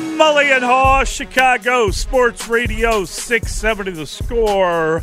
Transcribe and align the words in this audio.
Mully 0.00 0.46
and 0.46 0.64
Haugh, 0.64 1.04
Chicago 1.04 1.90
Sports 1.90 2.48
Radio 2.48 3.04
670 3.04 3.90
the 3.90 4.06
score. 4.06 5.02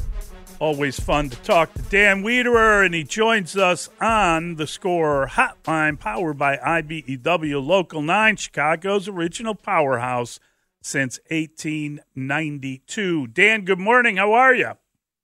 Always 0.60 1.00
fun 1.00 1.30
to 1.30 1.38
talk 1.38 1.72
to 1.76 1.84
Dan 1.84 2.24
Wiederer, 2.24 2.84
and 2.84 2.96
he 2.96 3.04
joins 3.04 3.56
us 3.56 3.90
on 4.02 4.56
the 4.56 4.66
score 4.66 5.28
hotline 5.28 6.00
powered 6.00 6.40
by 6.40 6.58
IBEW 6.58 7.64
Local 7.64 8.02
9, 8.02 8.38
Chicago's 8.38 9.08
original 9.08 9.54
powerhouse 9.54 10.40
since 10.82 11.20
1892. 11.30 13.28
Dan, 13.28 13.66
good 13.66 13.78
morning. 13.78 14.18
How 14.18 14.34
are 14.34 14.56
you? 14.56 14.72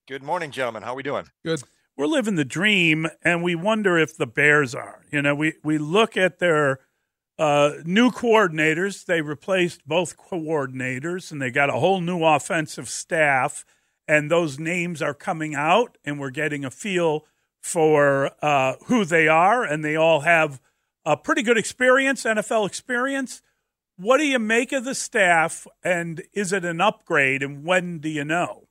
Good 0.07 0.21
morning, 0.21 0.51
gentlemen. 0.51 0.83
How 0.83 0.93
are 0.93 0.97
we 0.97 1.03
doing? 1.03 1.25
Good. 1.43 1.63
We're 1.97 2.05
living 2.05 2.35
the 2.35 2.45
dream, 2.45 3.07
and 3.23 3.41
we 3.41 3.55
wonder 3.55 3.97
if 3.97 4.15
the 4.15 4.27
Bears 4.27 4.75
are. 4.75 5.01
You 5.11 5.23
know, 5.23 5.33
we, 5.33 5.53
we 5.63 5.79
look 5.79 6.15
at 6.15 6.37
their 6.37 6.79
uh, 7.37 7.71
new 7.85 8.11
coordinators. 8.11 9.05
They 9.05 9.21
replaced 9.21 9.87
both 9.87 10.17
coordinators, 10.17 11.31
and 11.31 11.41
they 11.41 11.51
got 11.51 11.69
a 11.69 11.73
whole 11.73 12.01
new 12.01 12.23
offensive 12.23 12.89
staff 12.89 13.65
and 14.07 14.29
those 14.29 14.59
names 14.59 15.01
are 15.01 15.13
coming 15.13 15.55
out, 15.55 15.97
and 16.03 16.19
we're 16.19 16.29
getting 16.29 16.65
a 16.65 16.71
feel 16.71 17.25
for 17.61 18.31
uh, 18.41 18.75
who 18.87 19.05
they 19.05 19.27
are, 19.27 19.63
and 19.63 19.83
they 19.83 19.95
all 19.95 20.21
have 20.21 20.59
a 21.05 21.15
pretty 21.15 21.41
good 21.41 21.57
experience, 21.57 22.23
NFL 22.23 22.67
experience. 22.67 23.41
What 23.95 24.17
do 24.17 24.25
you 24.25 24.39
make 24.39 24.71
of 24.71 24.83
the 24.83 24.95
staff, 24.95 25.67
and 25.83 26.23
is 26.33 26.51
it 26.51 26.65
an 26.65 26.81
upgrade, 26.81 27.41
and 27.41 27.63
when 27.63 27.99
do 27.99 28.09
you 28.09 28.25
know? 28.25 28.67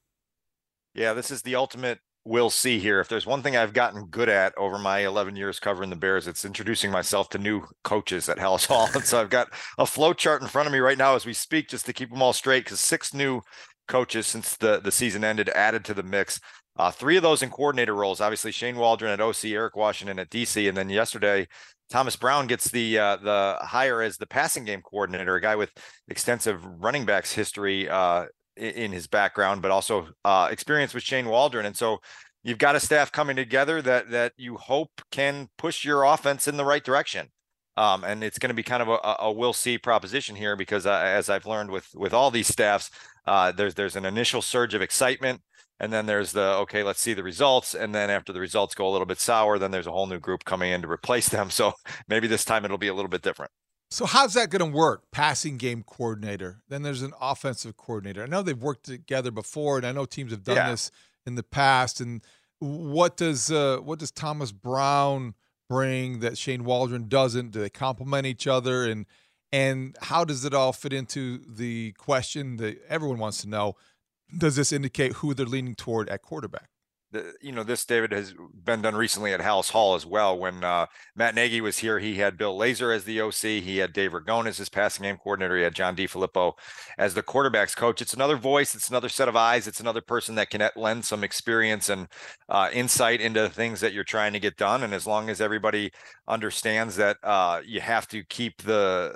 Yeah, 0.95 1.15
this 1.15 1.31
is 1.31 1.43
the 1.43 1.55
ultimate 1.55 2.01
we'll 2.25 2.51
see 2.51 2.78
here. 2.78 3.01
If 3.01 3.09
there's 3.09 3.27
one 3.27 3.42
thing 3.42 3.56
I've 3.56 3.73
gotten 3.73 4.06
good 4.06 4.28
at 4.28 4.56
over 4.56 4.78
my 4.78 5.01
11 5.01 5.37
years 5.37 5.59
covering 5.59 5.91
the 5.91 5.97
Bears, 5.97 6.29
it's 6.29 6.45
introducing 6.45 6.91
myself 6.91 7.29
to 7.31 7.39
new 7.39 7.62
coaches 7.84 8.29
at 8.29 8.39
Halas 8.39 8.67
Hall. 8.67 8.89
And 8.95 9.05
so 9.05 9.20
I've 9.20 9.31
got 9.31 9.48
a 9.79 9.87
flow 9.87 10.12
chart 10.12 10.42
in 10.42 10.48
front 10.48 10.67
of 10.67 10.73
me 10.73 10.79
right 10.79 10.98
now 10.98 11.14
as 11.14 11.27
we 11.27 11.33
speak, 11.33 11.69
just 11.69 11.87
to 11.87 11.92
keep 11.92 12.11
them 12.11 12.23
all 12.23 12.33
straight, 12.33 12.64
because 12.64 12.81
six 12.81 13.12
new 13.12 13.41
coaches 13.89 14.27
since 14.27 14.56
the, 14.56 14.81
the 14.81 14.92
season 14.92 15.25
ended 15.25 15.48
added 15.51 15.84
to 15.87 15.95
the 15.95 16.03
mix. 16.03 16.41
Uh, 16.77 16.91
three 16.91 17.17
of 17.17 17.23
those 17.23 17.42
in 17.42 17.51
coordinator 17.51 17.95
roles. 17.95 18.20
Obviously, 18.20 18.51
Shane 18.51 18.77
Waldron 18.77 19.12
at 19.12 19.20
OC, 19.20 19.47
Eric 19.47 19.77
Washington 19.77 20.19
at 20.19 20.31
DC, 20.31 20.69
and 20.69 20.77
then 20.77 20.89
yesterday, 20.89 21.47
Thomas 21.91 22.17
Brown 22.17 22.47
gets 22.47 22.70
the 22.70 22.98
uh, 22.98 23.17
the 23.17 23.59
hire 23.61 24.01
as 24.01 24.17
the 24.17 24.27
passing 24.27 24.64
game 24.64 24.81
coordinator, 24.81 25.34
a 25.36 25.41
guy 25.41 25.57
with 25.57 25.70
extensive 26.09 26.64
running 26.64 27.05
backs 27.05 27.33
history 27.33 27.91
uh, 27.91 28.25
in 28.63 28.93
his 28.93 29.07
background, 29.07 29.63
but 29.63 29.71
also 29.71 30.09
uh, 30.25 30.49
experience 30.51 30.95
with 30.95 31.03
Shane 31.03 31.29
Waldron. 31.29 31.67
And 31.67 31.77
so, 31.77 31.99
you've 32.43 32.59
got 32.59 32.77
a 32.77 32.81
staff 32.81 33.13
coming 33.13 33.37
together 33.37 33.81
that 33.83 34.11
that 34.11 34.33
you 34.37 34.57
hope 34.57 34.91
can 35.11 35.49
push 35.59 35.85
your 35.85 36.05
offense 36.05 36.49
in 36.49 36.57
the 36.57 36.65
right 36.65 36.85
direction. 36.85 37.29
Um, 37.77 38.05
and 38.05 38.23
it's 38.23 38.39
going 38.39 38.51
to 38.51 38.55
be 38.55 38.63
kind 38.63 38.83
of 38.83 38.89
a, 38.89 39.17
a 39.21 39.33
we'll 39.33 39.55
see 39.55 39.79
proposition 39.79 40.37
here 40.37 40.57
because 40.57 40.85
uh, 40.85 40.93
as 40.93 41.31
I've 41.31 41.47
learned 41.47 41.71
with 41.71 41.89
with 41.95 42.13
all 42.13 42.31
these 42.31 42.49
staffs, 42.49 42.91
uh, 43.27 43.53
there's 43.53 43.75
there's 43.75 43.97
an 43.97 44.05
initial 44.05 44.43
surge 44.43 44.75
of 44.75 44.83
excitement, 44.83 45.41
and 45.81 45.93
then 45.93 46.07
there's 46.07 46.33
the 46.33 46.55
okay, 46.57 46.83
let's 46.83 47.01
see 47.01 47.15
the 47.15 47.23
results, 47.23 47.75
and 47.75 47.95
then 47.95 48.11
after 48.11 48.33
the 48.33 48.41
results 48.41 48.75
go 48.75 48.89
a 48.89 48.92
little 48.92 49.07
bit 49.07 49.20
sour, 49.20 49.59
then 49.59 49.70
there's 49.70 49.86
a 49.86 49.92
whole 49.92 50.07
new 50.07 50.20
group 50.20 50.45
coming 50.45 50.73
in 50.73 50.83
to 50.83 50.91
replace 50.91 51.29
them. 51.29 51.48
So 51.51 51.73
maybe 52.09 52.27
this 52.27 52.45
time 52.45 52.65
it'll 52.65 52.79
be 52.79 52.89
a 52.89 52.95
little 52.95 53.09
bit 53.09 53.23
different. 53.23 53.51
So 53.92 54.07
how's 54.07 54.33
that 54.35 54.48
going 54.48 54.73
to 54.73 54.77
work? 54.77 55.03
Passing 55.11 55.58
game 55.58 55.83
coordinator. 55.83 56.63
Then 56.70 56.83
there's 56.83 57.03
an 57.03 57.13
offensive 57.20 57.77
coordinator. 57.77 58.23
I 58.23 58.27
know 58.27 58.41
they've 58.41 58.57
worked 58.57 58.86
together 58.86 59.30
before, 59.30 59.77
and 59.77 59.86
I 59.86 59.92
know 59.92 60.07
teams 60.07 60.33
have 60.33 60.45
done 60.45 60.57
yeah. 60.57 60.70
this 60.70 60.91
in 61.27 61.35
the 61.35 61.42
past. 61.42 62.01
And 62.01 62.23
what 62.58 63.19
does 63.19 63.53
uh, 63.53 63.80
what 63.83 63.98
does 63.98 64.11
Thomas 64.11 64.51
Brown 64.51 65.35
bring 65.69 66.20
that 66.20 66.39
Shane 66.39 66.64
Waldron 66.64 67.08
doesn't? 67.08 67.51
Do 67.51 67.61
they 67.61 67.69
complement 67.69 68.27
each 68.27 68.47
other? 68.47 68.85
And 68.86 69.05
and 69.53 69.95
how 70.01 70.24
does 70.24 70.47
it 70.47 70.55
all 70.55 70.73
fit 70.73 70.95
into 70.95 71.42
the 71.47 71.92
question 71.98 72.57
that 72.57 72.79
everyone 72.89 73.19
wants 73.19 73.42
to 73.42 73.48
know? 73.48 73.77
Does 74.35 74.57
this 74.57 74.73
indicate 74.73 75.14
who 75.14 75.35
they're 75.35 75.45
leaning 75.45 75.74
toward 75.74 76.09
at 76.09 76.23
quarterback? 76.23 76.70
The, 77.12 77.34
you 77.42 77.52
know, 77.52 77.62
this 77.62 77.84
David 77.84 78.11
has 78.12 78.34
been 78.64 78.80
done 78.80 78.96
recently 78.96 79.34
at 79.34 79.40
Halas 79.40 79.70
Hall 79.70 79.95
as 79.95 80.06
well. 80.06 80.39
When 80.39 80.64
uh, 80.64 80.86
Matt 81.14 81.34
Nagy 81.34 81.61
was 81.61 81.78
here, 81.78 81.98
he 81.98 82.17
had 82.17 82.39
Bill 82.39 82.58
Lazor 82.58 82.95
as 82.95 83.05
the 83.05 83.20
OC. 83.20 83.62
He 83.62 83.78
had 83.78 83.92
Dave 83.92 84.12
Ragone 84.12 84.46
as 84.46 84.56
his 84.56 84.70
passing 84.70 85.02
game 85.02 85.18
coordinator. 85.18 85.58
He 85.58 85.62
had 85.62 85.74
John 85.74 85.95
DeFilippo 85.95 86.55
as 86.96 87.12
the 87.12 87.23
quarterbacks 87.23 87.77
coach. 87.77 88.00
It's 88.00 88.14
another 88.14 88.36
voice. 88.36 88.74
It's 88.74 88.89
another 88.89 89.11
set 89.11 89.28
of 89.28 89.36
eyes. 89.36 89.67
It's 89.67 89.80
another 89.80 90.00
person 90.00 90.34
that 90.36 90.48
can 90.48 90.67
lend 90.74 91.05
some 91.05 91.23
experience 91.23 91.90
and 91.90 92.08
uh, 92.48 92.70
insight 92.73 93.20
into 93.20 93.48
things 93.50 93.80
that 93.80 93.92
you're 93.92 94.05
trying 94.05 94.33
to 94.33 94.40
get 94.40 94.56
done. 94.56 94.83
And 94.83 94.94
as 94.94 95.06
long 95.06 95.29
as 95.29 95.42
everybody 95.42 95.92
understands 96.27 96.96
that 96.96 97.18
uh, 97.23 97.61
you 97.64 97.83
have 97.83 98.08
to 98.08 98.24
keep 98.24 98.62
the 98.62 99.14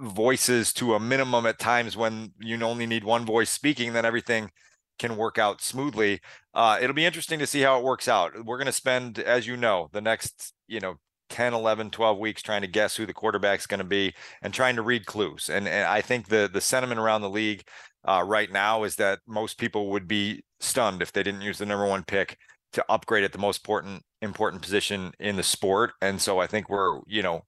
voices 0.00 0.72
to 0.72 0.94
a 0.94 1.00
minimum 1.00 1.44
at 1.46 1.58
times 1.58 1.96
when 1.96 2.32
you 2.40 2.60
only 2.62 2.86
need 2.86 3.04
one 3.04 3.26
voice 3.26 3.50
speaking, 3.50 3.92
then 3.92 4.04
everything 4.04 4.50
can 4.98 5.16
work 5.16 5.38
out 5.38 5.60
smoothly. 5.60 6.20
Uh, 6.52 6.78
it'll 6.80 6.94
be 6.94 7.06
interesting 7.06 7.38
to 7.38 7.46
see 7.46 7.60
how 7.60 7.78
it 7.78 7.84
works 7.84 8.08
out. 8.08 8.44
We're 8.44 8.58
going 8.58 8.66
to 8.66 8.72
spend, 8.72 9.18
as 9.18 9.46
you 9.46 9.56
know, 9.56 9.88
the 9.92 10.00
next, 10.00 10.52
you 10.68 10.80
know, 10.80 10.94
10, 11.30 11.54
11, 11.54 11.90
12 11.90 12.18
weeks 12.18 12.42
trying 12.42 12.60
to 12.62 12.68
guess 12.68 12.96
who 12.96 13.06
the 13.06 13.14
quarterback's 13.14 13.66
going 13.66 13.78
to 13.78 13.84
be 13.84 14.14
and 14.42 14.54
trying 14.54 14.76
to 14.76 14.82
read 14.82 15.06
clues. 15.06 15.48
And, 15.48 15.66
and 15.66 15.86
I 15.86 16.00
think 16.00 16.28
the 16.28 16.48
the 16.52 16.60
sentiment 16.60 17.00
around 17.00 17.22
the 17.22 17.30
league 17.30 17.64
uh, 18.04 18.22
right 18.24 18.52
now 18.52 18.84
is 18.84 18.96
that 18.96 19.20
most 19.26 19.58
people 19.58 19.90
would 19.90 20.06
be 20.06 20.44
stunned 20.60 21.02
if 21.02 21.12
they 21.12 21.22
didn't 21.22 21.40
use 21.40 21.58
the 21.58 21.66
number 21.66 21.86
one 21.86 22.04
pick 22.04 22.36
to 22.72 22.84
upgrade 22.88 23.24
at 23.24 23.32
the 23.32 23.38
most 23.38 23.58
important 23.58 24.02
important 24.20 24.62
position 24.62 25.12
in 25.18 25.36
the 25.36 25.42
sport. 25.42 25.92
And 26.00 26.20
so 26.20 26.38
I 26.38 26.46
think 26.46 26.68
we're, 26.68 27.00
you 27.06 27.22
know, 27.22 27.42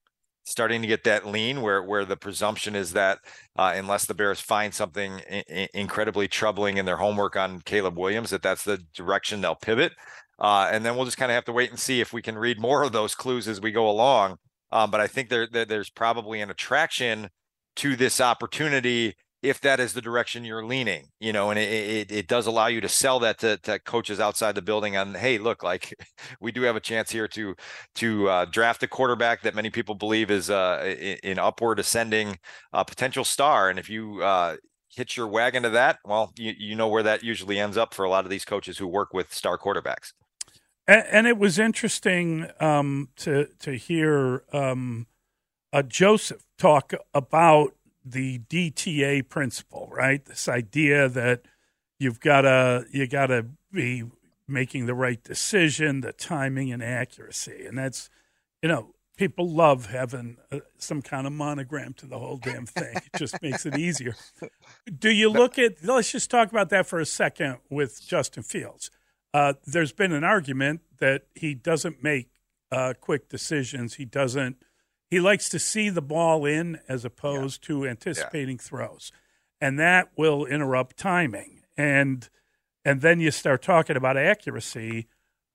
starting 0.47 0.81
to 0.81 0.89
get 0.89 1.05
that 1.05 1.27
lean 1.27 1.61
where 1.61 1.83
where 1.83 2.05
the 2.05 2.17
presumption 2.17 2.75
is 2.75 2.93
that 2.93 3.19
uh, 3.57 3.73
unless 3.75 4.07
the 4.07 4.15
Bears 4.15 4.41
find 4.41 4.73
something 4.73 5.21
I- 5.31 5.69
incredibly 5.75 6.29
troubling 6.29 6.79
in 6.79 6.87
their 6.87 6.97
homework 6.97 7.37
on 7.37 7.61
Caleb 7.61 7.99
Williams, 7.99 8.31
that 8.31 8.43
that's 8.43 8.65
the 8.65 8.79
direction 8.95 9.41
they'll 9.41 9.57
pivot. 9.57 9.93
Uh, 10.39 10.69
and 10.71 10.85
then 10.85 10.97
we'll 10.97 11.05
just 11.05 11.17
kind 11.17 11.31
of 11.31 11.35
have 11.35 11.47
to 11.47 11.53
wait 11.53 11.71
and 11.71 11.79
see 11.79 12.01
if 12.01 12.13
we 12.13 12.23
can 12.23 12.39
read 12.39 12.61
more 12.61 12.83
of 12.83 12.93
those 12.93 13.15
clues 13.15 13.49
as 13.49 13.61
we 13.61 13.73
go 13.73 13.89
along. 13.89 14.37
Um, 14.71 14.91
but 14.91 15.01
I 15.01 15.07
think 15.07 15.29
there, 15.29 15.47
there 15.47 15.65
there's 15.65 15.91
probably 15.91 16.41
an 16.41 16.51
attraction 16.51 17.29
to 17.77 17.97
this 17.97 18.21
opportunity 18.21 19.17
if 19.47 19.61
that 19.61 19.79
is 19.79 19.93
the 19.93 20.03
direction 20.03 20.45
you're 20.45 20.65
leaning, 20.65 21.07
you 21.21 21.33
know, 21.33 21.51
and 21.51 21.59
it, 21.59 21.71
it, 21.71 22.13
it, 22.13 22.27
does 22.27 22.47
allow 22.47 22.67
you 22.67 22.81
to 22.81 22.89
sell 22.89 23.21
that 23.21 23.39
to, 23.39 23.57
to 23.59 23.79
coaches 23.79 24.19
outside 24.19 24.57
the 24.57 24.63
building 24.63 24.97
on, 24.97 25.15
hey, 25.15 25.39
look, 25.39 25.63
like 25.63 25.95
we 26.41 26.51
do 26.51 26.63
have 26.63 26.75
a 26.75 26.81
chance 26.81 27.11
here 27.11 27.29
to 27.29 27.55
to 27.95 28.29
uh, 28.29 28.45
draft 28.47 28.83
a 28.83 28.89
quarterback 28.89 29.43
that 29.43 29.55
many 29.55 29.71
people 29.71 29.95
believe 29.95 30.31
is 30.31 30.51
uh, 30.51 30.95
an 31.23 31.39
upward 31.39 31.79
ascending 31.79 32.39
uh, 32.73 32.83
potential 32.83 33.25
star, 33.25 33.71
and 33.71 33.79
if 33.79 33.89
you 33.89 34.21
uh, 34.23 34.57
hitch 34.89 35.17
your 35.17 35.29
wagon 35.29 35.63
to 35.63 35.71
that, 35.71 35.99
well, 36.05 36.33
you 36.37 36.53
you 36.59 36.75
know 36.75 36.89
where 36.89 37.05
that 37.05 37.23
usually 37.23 37.61
ends 37.61 37.77
up 37.77 37.95
for 37.95 38.05
a 38.05 38.11
lot 38.11 38.25
of 38.25 38.31
these 38.31 38.45
coaches 38.45 38.79
who 38.79 38.89
work 38.89 39.15
with 39.15 39.33
star 39.33 39.57
quarterbacks. 39.57 40.13
And, 40.89 41.05
and 41.11 41.27
it 41.29 41.39
was 41.39 41.59
interesting 41.61 42.49
um, 42.59 43.11
to 43.17 43.47
to 43.61 43.77
hear 43.77 44.43
um, 44.53 45.07
uh, 45.73 45.83
Joseph 45.83 46.43
talk 46.59 46.93
about 47.15 47.76
the 48.07 48.39
DTA 48.39 49.29
principle, 49.29 49.89
right? 49.91 50.25
This 50.25 50.49
idea 50.49 51.09
that 51.09 51.43
you've 51.99 52.21
got 52.21 52.43
to 52.43 52.87
you 52.93 53.07
got 53.07 53.27
to 53.27 53.47
be 53.73 54.05
making 54.49 54.87
the 54.87 54.95
right 54.95 55.23
decision, 55.23 56.01
the 56.01 56.13
timing 56.13 56.73
and 56.73 56.83
accuracy, 56.83 57.67
and 57.67 57.77
that's 57.77 58.09
you 58.63 58.69
know 58.69 58.95
people 59.17 59.51
love 59.51 59.87
having 59.87 60.37
uh, 60.53 60.61
some 60.79 61.03
kind 61.03 61.27
of 61.27 61.33
monogram 61.33 61.95
to 61.95 62.07
the 62.07 62.19
whole 62.19 62.37
damn 62.37 62.67
thing. 62.67 62.95
it 62.97 63.19
just 63.19 63.41
makes 63.43 63.67
it 63.67 63.77
easier. 63.77 64.15
Do 64.99 65.11
you 65.11 65.29
look 65.29 65.59
at? 65.59 65.85
Let's 65.85 66.13
just 66.13 66.31
talk 66.31 66.51
about 66.51 66.71
that 66.71 66.87
for 66.87 67.01
a 67.01 67.07
second 67.07 67.59
with 67.69 68.07
Justin 68.07 68.45
Fields. 68.45 68.91
Uh, 69.35 69.55
there's 69.67 69.93
been 69.93 70.13
an 70.13 70.25
argument 70.25 70.81
that 70.99 71.23
he 71.35 71.55
doesn't 71.55 72.03
make 72.03 72.31
uh, 72.71 72.95
quick 73.01 73.29
decisions. 73.29 73.95
He 73.95 74.05
doesn't 74.05 74.57
he 75.09 75.21
likes 75.21 75.49
to 75.51 75.59
see 75.59 75.89
the 75.89 76.03
ball 76.03 76.45
in 76.45 76.81
as 76.89 77.05
opposed 77.05 77.63
yeah. 77.63 77.67
to 77.69 77.87
anticipating 77.89 78.57
yeah. 78.57 78.63
throws, 78.63 79.13
and 79.61 79.79
that 79.79 80.11
will 80.17 80.45
interrupt 80.45 80.97
timing. 80.97 81.63
And 81.77 82.29
and 82.85 83.01
then 83.01 83.19
you 83.19 83.33
start 83.33 83.63
talking 83.63 83.97
about 83.97 84.17
accuracy. 84.17 85.09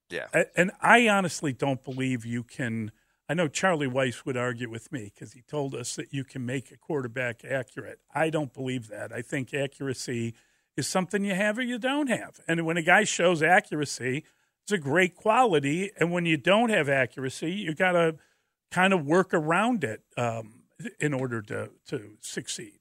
Yeah. 0.09 0.27
And 0.57 0.71
I 0.81 1.07
honestly 1.07 1.53
don't 1.53 1.81
believe 1.81 2.25
you 2.25 2.43
can. 2.43 2.91
I 3.29 3.33
know 3.33 3.47
Charlie 3.47 3.87
Weis 3.87 4.25
would 4.25 4.35
argue 4.35 4.69
with 4.69 4.91
me 4.91 5.05
because 5.13 5.31
he 5.31 5.41
told 5.41 5.73
us 5.73 5.95
that 5.95 6.13
you 6.13 6.25
can 6.25 6.45
make 6.45 6.69
a 6.71 6.77
quarterback 6.77 7.45
accurate. 7.45 7.99
I 8.13 8.29
don't 8.29 8.53
believe 8.53 8.89
that. 8.89 9.13
I 9.13 9.21
think 9.21 9.53
accuracy 9.53 10.33
is 10.75 10.87
something 10.87 11.23
you 11.23 11.33
have 11.33 11.57
or 11.57 11.61
you 11.61 11.79
don't 11.79 12.09
have. 12.09 12.41
And 12.49 12.65
when 12.65 12.75
a 12.75 12.81
guy 12.81 13.05
shows 13.05 13.41
accuracy, 13.41 14.25
it's 14.63 14.73
a 14.73 14.77
great 14.77 15.15
quality. 15.15 15.91
And 15.97 16.11
when 16.11 16.25
you 16.25 16.35
don't 16.35 16.69
have 16.69 16.89
accuracy, 16.89 17.53
you 17.53 17.73
got 17.73 17.93
to 17.93 18.17
kind 18.71 18.93
of 18.93 19.05
work 19.05 19.33
around 19.33 19.83
it 19.83 20.01
um, 20.17 20.63
in 20.99 21.13
order 21.13 21.41
to, 21.41 21.69
to 21.87 22.17
succeed. 22.21 22.79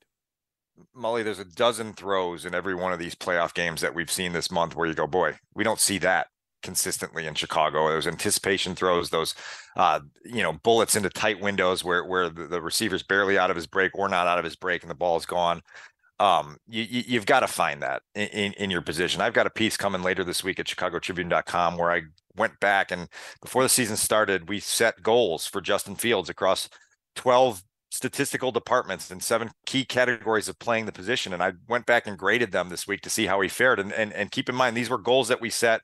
Mully, 0.97 1.23
there's 1.23 1.39
a 1.39 1.45
dozen 1.45 1.93
throws 1.93 2.47
in 2.47 2.55
every 2.55 2.75
one 2.75 2.93
of 2.93 2.99
these 2.99 3.15
playoff 3.15 3.53
games 3.53 3.81
that 3.81 3.95
we've 3.95 4.11
seen 4.11 4.33
this 4.33 4.51
month 4.51 4.75
where 4.75 4.87
you 4.87 4.95
go, 4.95 5.07
boy, 5.07 5.39
we 5.55 5.65
don't 5.65 5.81
see 5.81 5.99
that 5.99 6.29
consistently 6.63 7.27
in 7.27 7.35
Chicago. 7.35 7.89
Those 7.89 8.07
anticipation 8.07 8.75
throws, 8.75 9.11
those 9.11 9.35
uh, 9.77 10.01
you 10.25 10.43
know, 10.43 10.55
bullets 10.63 10.97
into 10.97 11.11
tight 11.11 11.41
windows 11.41 11.85
where 11.85 12.05
where 12.05 12.29
the, 12.29 12.47
the 12.47 12.61
receiver's 12.61 13.03
barely 13.03 13.39
out 13.39 13.51
of 13.51 13.57
his 13.57 13.67
break 13.67 13.93
or 13.95 14.09
not 14.09 14.27
out 14.27 14.39
of 14.39 14.45
his 14.45 14.57
break 14.57 14.83
and 14.83 14.91
the 14.91 14.95
ball's 14.95 15.27
gone. 15.27 15.61
Um, 16.21 16.59
you, 16.69 17.19
have 17.19 17.25
got 17.25 17.41
to 17.41 17.47
find 17.47 17.83
that 17.83 18.03
in, 18.15 18.29
in, 18.29 18.53
in 18.53 18.71
your 18.71 18.83
position. 18.83 19.23
I've 19.23 19.33
got 19.33 19.47
a 19.47 19.51
piece 19.51 19.79
coming 19.79 20.03
later 20.03 20.23
this 20.23 20.45
week 20.45 20.61
at 20.61 20.67
ChicagoTribune.com 20.67 21.79
where 21.79 21.91
I 21.91 22.03
went 22.37 22.61
back 22.61 22.93
and 22.93 23.09
before 23.41 23.63
the 23.63 23.71
season 23.71 23.97
started, 23.97 24.49
we 24.49 24.61
set 24.61 25.03
goals 25.03 25.47
for 25.47 25.63
Justin 25.63 25.97
Fields 25.97 26.29
across 26.29 26.69
12 27.17 27.63
statistical 27.91 28.53
departments 28.53 29.11
and 29.11 29.23
seven 29.23 29.51
key 29.67 29.85
categories 29.85 30.49
of 30.49 30.59
playing 30.59 30.87
the 30.87 30.93
position. 30.93 31.33
And 31.33 31.43
I 31.43 31.53
went 31.69 31.87
back 31.87 32.07
and 32.07 32.19
graded 32.19 32.53
them 32.53 32.69
this 32.69 32.87
week 32.87 33.01
to 33.03 33.11
see 33.11 33.27
how 33.27 33.41
he 33.41 33.49
fared. 33.49 33.81
And 33.81 33.91
and, 33.93 34.13
and 34.13 34.31
keep 34.31 34.49
in 34.49 34.55
mind, 34.55 34.77
these 34.77 34.91
were 34.91 34.99
goals 34.99 35.29
that 35.29 35.41
we 35.41 35.51
set 35.51 35.81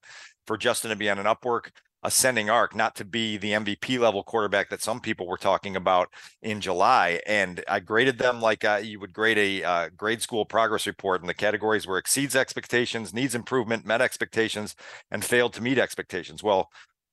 for 0.47 0.57
Justin 0.57 0.91
to 0.91 0.97
be 0.97 1.11
on 1.11 1.19
an 1.19 1.27
upward 1.27 1.73
ascending 2.03 2.49
arc, 2.51 2.75
not 2.75 2.95
to 2.97 3.05
be 3.05 3.37
the 3.37 3.53
MVP 3.53 3.99
level 3.99 4.23
quarterback 4.23 4.69
that 4.71 4.83
some 4.83 5.01
people 5.01 5.27
were 5.27 5.37
talking 5.37 5.77
about 5.77 6.09
in 6.43 6.61
July. 6.61 7.21
And 7.27 7.65
I 7.69 7.81
graded 7.81 8.19
them 8.19 8.41
like 8.41 8.65
uh, 8.65 8.81
you 8.83 9.01
would 9.01 9.13
grade 9.13 9.39
a 9.39 9.65
uh, 9.65 9.89
grade 9.97 10.23
school 10.23 10.45
progress 10.45 10.87
report, 10.87 11.21
and 11.21 11.29
the 11.29 11.35
categories 11.35 11.87
were 11.87 11.99
exceeds 11.99 12.37
expectations, 12.37 13.13
needs 13.13 13.35
improvement, 13.35 13.87
met 13.87 14.01
expectations, 14.01 14.75
and 15.11 15.25
failed 15.25 15.53
to 15.55 15.63
meet 15.63 15.79
expectations. 15.79 16.43
Well, 16.43 16.71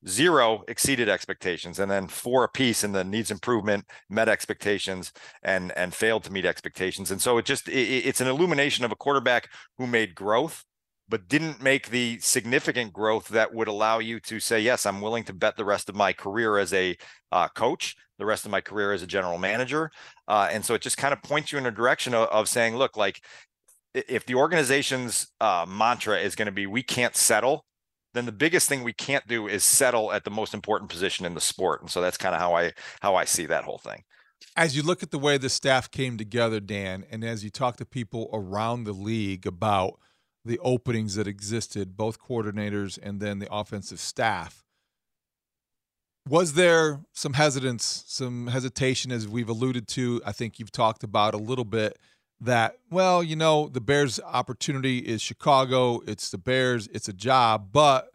zero 0.07 0.63
exceeded 0.67 1.07
expectations 1.07 1.79
and 1.79 1.89
then 1.89 2.07
four 2.07 2.43
apiece 2.43 2.83
in 2.83 2.91
the 2.91 3.03
needs 3.03 3.31
improvement 3.31 3.85
met 4.09 4.27
expectations 4.27 5.13
and 5.43 5.71
and 5.77 5.93
failed 5.93 6.23
to 6.23 6.31
meet 6.31 6.45
expectations 6.45 7.09
and 7.09 7.21
so 7.21 7.37
it 7.37 7.45
just 7.45 7.69
it, 7.69 8.05
it's 8.05 8.19
an 8.19 8.27
illumination 8.27 8.83
of 8.83 8.91
a 8.91 8.97
quarterback 8.97 9.49
who 9.77 9.87
made 9.87 10.13
growth 10.13 10.65
but 11.13 11.27
didn't 11.27 11.61
make 11.61 11.91
the 11.91 12.17
significant 12.21 12.91
growth 12.91 13.27
that 13.27 13.53
would 13.53 13.67
allow 13.67 13.99
you 13.99 14.19
to 14.19 14.39
say 14.39 14.59
yes 14.59 14.83
i'm 14.87 14.99
willing 14.99 15.23
to 15.23 15.31
bet 15.31 15.55
the 15.55 15.63
rest 15.63 15.87
of 15.87 15.93
my 15.95 16.11
career 16.11 16.57
as 16.57 16.73
a 16.73 16.97
uh, 17.31 17.47
coach 17.49 17.95
the 18.17 18.25
rest 18.25 18.45
of 18.45 18.49
my 18.49 18.59
career 18.59 18.91
as 18.93 19.03
a 19.03 19.07
general 19.07 19.37
manager 19.37 19.91
uh, 20.27 20.49
and 20.51 20.65
so 20.65 20.73
it 20.73 20.81
just 20.81 20.97
kind 20.97 21.13
of 21.13 21.21
points 21.21 21.51
you 21.51 21.59
in 21.59 21.67
a 21.67 21.71
direction 21.71 22.15
of, 22.15 22.27
of 22.29 22.49
saying 22.49 22.75
look 22.75 22.97
like 22.97 23.21
if 23.93 24.25
the 24.25 24.33
organization's 24.33 25.27
uh, 25.39 25.67
mantra 25.69 26.17
is 26.17 26.33
going 26.33 26.47
to 26.47 26.51
be 26.51 26.65
we 26.65 26.81
can't 26.81 27.15
settle 27.15 27.63
then 28.15 28.25
the 28.25 28.31
biggest 28.31 28.67
thing 28.67 28.83
we 28.83 28.93
can't 28.93 29.27
do 29.27 29.47
is 29.47 29.63
settle 29.63 30.11
at 30.11 30.23
the 30.23 30.31
most 30.31 30.53
important 30.55 30.89
position 30.89 31.25
in 31.25 31.33
the 31.33 31.41
sport. 31.41 31.81
And 31.81 31.89
so 31.89 31.99
that's 31.99 32.17
kind 32.17 32.35
of 32.35 32.41
how 32.41 32.55
I 32.55 32.71
how 33.01 33.15
I 33.15 33.25
see 33.25 33.45
that 33.47 33.63
whole 33.63 33.79
thing. 33.79 34.03
As 34.55 34.75
you 34.75 34.83
look 34.83 35.01
at 35.01 35.11
the 35.11 35.19
way 35.19 35.37
the 35.37 35.49
staff 35.49 35.89
came 35.89 36.17
together, 36.17 36.59
Dan, 36.59 37.05
and 37.09 37.23
as 37.23 37.43
you 37.43 37.49
talk 37.49 37.77
to 37.77 37.85
people 37.85 38.29
around 38.31 38.83
the 38.83 38.93
league 38.93 39.47
about 39.47 39.99
the 40.45 40.59
openings 40.59 41.15
that 41.15 41.27
existed, 41.27 41.95
both 41.95 42.19
coordinators 42.19 42.99
and 43.01 43.19
then 43.19 43.39
the 43.39 43.53
offensive 43.53 43.99
staff, 43.99 44.63
was 46.27 46.53
there 46.53 47.01
some 47.11 47.33
hesitance, 47.33 48.03
some 48.07 48.47
hesitation, 48.47 49.11
as 49.11 49.27
we've 49.27 49.49
alluded 49.49 49.87
to? 49.89 50.21
I 50.25 50.31
think 50.31 50.57
you've 50.57 50.71
talked 50.71 51.03
about 51.03 51.33
a 51.33 51.37
little 51.37 51.65
bit 51.65 51.97
that, 52.39 52.77
well, 52.89 53.21
you 53.23 53.35
know, 53.35 53.67
the 53.67 53.81
Bears' 53.81 54.19
opportunity 54.21 54.99
is 54.99 55.21
Chicago, 55.21 56.01
it's 56.07 56.29
the 56.29 56.37
Bears, 56.37 56.87
it's 56.93 57.09
a 57.09 57.13
job, 57.13 57.69
but 57.71 58.09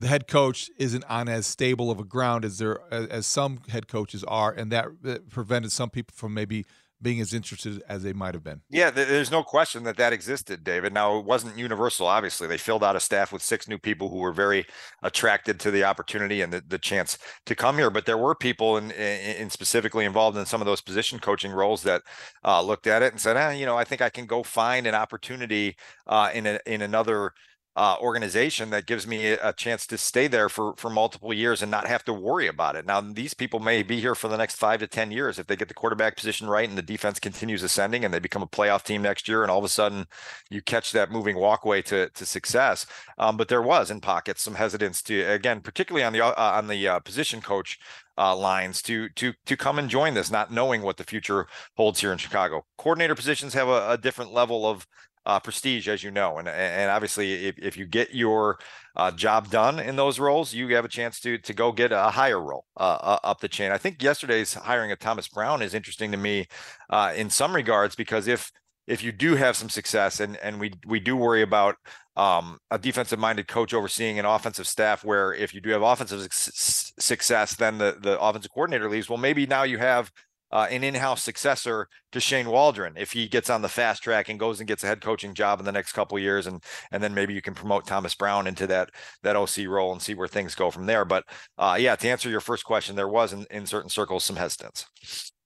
the 0.00 0.06
head 0.06 0.28
coach 0.28 0.70
isn't 0.78 1.04
on 1.04 1.28
as 1.28 1.46
stable 1.46 1.90
of 1.90 1.98
a 1.98 2.04
ground 2.04 2.44
as 2.44 2.58
there 2.58 2.78
as 2.92 3.26
some 3.26 3.60
head 3.68 3.88
coaches 3.88 4.22
are, 4.24 4.52
and 4.52 4.70
that, 4.70 4.86
that 5.02 5.28
prevented 5.30 5.72
some 5.72 5.90
people 5.90 6.14
from 6.14 6.34
maybe 6.34 6.66
being 7.00 7.20
as 7.20 7.32
interested 7.32 7.82
as 7.88 8.02
they 8.02 8.12
might 8.12 8.34
have 8.34 8.42
been. 8.42 8.60
Yeah, 8.68 8.90
there's 8.90 9.30
no 9.30 9.42
question 9.42 9.84
that 9.84 9.96
that 9.96 10.12
existed, 10.12 10.64
David. 10.64 10.92
Now, 10.92 11.18
it 11.18 11.24
wasn't 11.24 11.56
universal, 11.56 12.06
obviously. 12.06 12.48
They 12.48 12.58
filled 12.58 12.82
out 12.82 12.96
a 12.96 13.00
staff 13.00 13.32
with 13.32 13.42
six 13.42 13.68
new 13.68 13.78
people 13.78 14.08
who 14.08 14.18
were 14.18 14.32
very 14.32 14.66
attracted 15.02 15.60
to 15.60 15.70
the 15.70 15.84
opportunity 15.84 16.42
and 16.42 16.52
the, 16.52 16.62
the 16.66 16.78
chance 16.78 17.18
to 17.46 17.54
come 17.54 17.76
here. 17.76 17.90
But 17.90 18.06
there 18.06 18.18
were 18.18 18.34
people 18.34 18.78
in, 18.78 18.90
in 18.90 19.48
specifically 19.50 20.04
involved 20.04 20.36
in 20.36 20.46
some 20.46 20.60
of 20.60 20.66
those 20.66 20.80
position 20.80 21.18
coaching 21.18 21.52
roles 21.52 21.82
that 21.82 22.02
uh, 22.44 22.62
looked 22.62 22.86
at 22.86 23.02
it 23.02 23.12
and 23.12 23.20
said, 23.20 23.36
eh, 23.36 23.52
you 23.52 23.66
know, 23.66 23.76
I 23.76 23.84
think 23.84 24.02
I 24.02 24.10
can 24.10 24.26
go 24.26 24.42
find 24.42 24.86
an 24.86 24.94
opportunity 24.94 25.76
uh, 26.06 26.30
in 26.34 26.46
a, 26.46 26.58
in 26.66 26.82
another 26.82 27.32
uh, 27.78 27.96
organization 28.00 28.70
that 28.70 28.86
gives 28.86 29.06
me 29.06 29.28
a 29.28 29.52
chance 29.52 29.86
to 29.86 29.96
stay 29.96 30.26
there 30.26 30.48
for 30.48 30.74
for 30.76 30.90
multiple 30.90 31.32
years 31.32 31.62
and 31.62 31.70
not 31.70 31.86
have 31.86 32.04
to 32.04 32.12
worry 32.12 32.48
about 32.48 32.74
it. 32.74 32.84
Now, 32.84 33.00
these 33.00 33.34
people 33.34 33.60
may 33.60 33.84
be 33.84 34.00
here 34.00 34.16
for 34.16 34.26
the 34.26 34.36
next 34.36 34.56
five 34.56 34.80
to 34.80 34.88
ten 34.88 35.12
years 35.12 35.38
if 35.38 35.46
they 35.46 35.54
get 35.54 35.68
the 35.68 35.74
quarterback 35.74 36.16
position 36.16 36.48
right 36.48 36.68
and 36.68 36.76
the 36.76 36.82
defense 36.82 37.20
continues 37.20 37.62
ascending 37.62 38.04
and 38.04 38.12
they 38.12 38.18
become 38.18 38.42
a 38.42 38.48
playoff 38.48 38.82
team 38.82 39.00
next 39.02 39.28
year, 39.28 39.42
and 39.42 39.50
all 39.50 39.60
of 39.60 39.64
a 39.64 39.68
sudden 39.68 40.06
you 40.50 40.60
catch 40.60 40.90
that 40.90 41.12
moving 41.12 41.36
walkway 41.36 41.80
to 41.82 42.10
to 42.10 42.26
success. 42.26 42.84
Um, 43.16 43.36
but 43.36 43.46
there 43.46 43.62
was 43.62 43.92
in 43.92 44.00
pockets 44.00 44.42
some 44.42 44.56
hesitance 44.56 45.00
to 45.02 45.20
again, 45.22 45.60
particularly 45.60 46.04
on 46.04 46.12
the 46.12 46.20
uh, 46.20 46.58
on 46.58 46.66
the 46.66 46.88
uh, 46.88 46.98
position 46.98 47.40
coach 47.40 47.78
uh, 48.18 48.34
lines 48.36 48.82
to 48.82 49.08
to 49.10 49.32
to 49.46 49.56
come 49.56 49.78
and 49.78 49.88
join 49.88 50.14
this, 50.14 50.32
not 50.32 50.50
knowing 50.50 50.82
what 50.82 50.96
the 50.96 51.04
future 51.04 51.46
holds 51.76 52.00
here 52.00 52.10
in 52.10 52.18
Chicago. 52.18 52.64
Coordinator 52.76 53.14
positions 53.14 53.54
have 53.54 53.68
a, 53.68 53.92
a 53.92 53.98
different 53.98 54.32
level 54.32 54.66
of 54.66 54.84
uh, 55.28 55.38
prestige, 55.38 55.88
as 55.88 56.02
you 56.02 56.10
know, 56.10 56.38
and 56.38 56.48
and 56.48 56.90
obviously, 56.90 57.46
if, 57.46 57.58
if 57.58 57.76
you 57.76 57.84
get 57.84 58.14
your 58.14 58.58
uh, 58.96 59.10
job 59.10 59.50
done 59.50 59.78
in 59.78 59.94
those 59.94 60.18
roles, 60.18 60.54
you 60.54 60.74
have 60.74 60.86
a 60.86 60.88
chance 60.88 61.20
to 61.20 61.36
to 61.38 61.52
go 61.52 61.70
get 61.70 61.92
a 61.92 62.10
higher 62.10 62.40
role 62.40 62.64
uh, 62.78 62.98
uh 63.00 63.18
up 63.22 63.40
the 63.40 63.48
chain. 63.48 63.70
I 63.70 63.76
think 63.76 64.02
yesterday's 64.02 64.54
hiring 64.54 64.90
of 64.90 64.98
Thomas 64.98 65.28
Brown 65.28 65.60
is 65.60 65.74
interesting 65.74 66.10
to 66.12 66.16
me 66.16 66.46
uh, 66.88 67.12
in 67.14 67.28
some 67.28 67.54
regards 67.54 67.94
because 67.94 68.26
if 68.26 68.50
if 68.86 69.04
you 69.04 69.12
do 69.12 69.36
have 69.36 69.54
some 69.54 69.68
success, 69.68 70.18
and 70.18 70.38
and 70.38 70.58
we 70.58 70.72
we 70.86 70.98
do 70.98 71.14
worry 71.14 71.42
about 71.42 71.76
um, 72.16 72.58
a 72.70 72.78
defensive 72.78 73.18
minded 73.18 73.48
coach 73.48 73.74
overseeing 73.74 74.18
an 74.18 74.24
offensive 74.24 74.66
staff 74.66 75.04
where 75.04 75.34
if 75.34 75.52
you 75.52 75.60
do 75.60 75.70
have 75.70 75.82
offensive 75.82 76.26
success, 76.32 77.54
then 77.54 77.76
the 77.76 77.98
the 78.00 78.18
offensive 78.18 78.50
coordinator 78.50 78.88
leaves. 78.88 79.10
Well, 79.10 79.18
maybe 79.18 79.46
now 79.46 79.64
you 79.64 79.76
have 79.76 80.10
uh, 80.50 80.66
an 80.70 80.84
in-house 80.84 81.22
successor 81.22 81.88
to 82.12 82.20
Shane 82.20 82.48
Waldron 82.48 82.94
if 82.96 83.12
he 83.12 83.28
gets 83.28 83.50
on 83.50 83.62
the 83.62 83.68
fast 83.68 84.02
track 84.02 84.28
and 84.28 84.38
goes 84.38 84.60
and 84.60 84.68
gets 84.68 84.82
a 84.82 84.86
head 84.86 85.00
coaching 85.00 85.34
job 85.34 85.58
in 85.58 85.66
the 85.66 85.72
next 85.72 85.92
couple 85.92 86.18
years, 86.18 86.46
and 86.46 86.62
and 86.90 87.02
then 87.02 87.14
maybe 87.14 87.34
you 87.34 87.42
can 87.42 87.54
promote 87.54 87.86
Thomas 87.86 88.14
Brown 88.14 88.46
into 88.46 88.66
that 88.66 88.90
that 89.22 89.36
OC 89.36 89.66
role 89.66 89.92
and 89.92 90.00
see 90.00 90.14
where 90.14 90.28
things 90.28 90.54
go 90.54 90.70
from 90.70 90.86
there. 90.86 91.04
But 91.04 91.24
uh, 91.58 91.76
yeah, 91.78 91.96
to 91.96 92.08
answer 92.08 92.30
your 92.30 92.40
first 92.40 92.64
question, 92.64 92.96
there 92.96 93.08
was 93.08 93.32
in, 93.32 93.46
in 93.50 93.66
certain 93.66 93.90
circles 93.90 94.24
some 94.24 94.36
hesitance. 94.36 94.86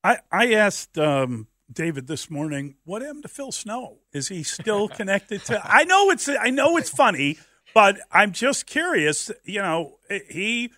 I 0.05 0.19
I 0.31 0.53
asked 0.55 0.99
um, 0.99 1.49
David 1.73 2.07
this 2.07 2.31
morning, 2.31 2.77
what 2.85 3.03
happened 3.03 3.23
to 3.23 3.29
Phil 3.29 3.53
Snow? 3.53 3.99
Is 4.13 4.29
he 4.29 4.43
still 4.43 4.89
connected 4.89 5.45
to? 5.47 5.61
I 5.65 5.85
know 5.85 6.11
it's 6.11 6.29
I 6.29 6.51
know 6.51 6.77
it's 6.77 6.91
funny, 6.91 7.39
but 7.75 7.97
I'm 8.11 8.33
just 8.33 8.67
curious. 8.67 9.31
You 9.45 9.63
know, 9.63 9.99
he 10.29 10.73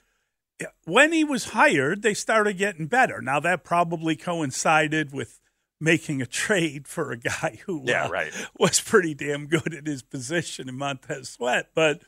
when 0.84 1.12
he 1.12 1.25
was 1.25 1.50
hired, 1.50 2.02
they 2.02 2.14
started 2.14 2.58
getting 2.58 2.87
better. 2.87 3.20
Now 3.20 3.40
that 3.40 3.64
probably 3.64 4.16
coincided 4.16 5.12
with 5.12 5.40
making 5.80 6.23
a 6.23 6.26
trade 6.26 6.87
for 6.87 7.12
a 7.12 7.16
guy 7.16 7.58
who 7.66 7.82
yeah, 7.87 8.06
uh, 8.06 8.11
right. 8.11 8.32
was 8.58 8.80
pretty 8.80 9.14
damn 9.14 9.46
good 9.46 9.75
at 9.75 9.87
his 9.87 10.02
position 10.02 10.68
in 10.68 10.76
Montez 10.76 11.30
Sweat. 11.30 11.70
But 11.75 12.02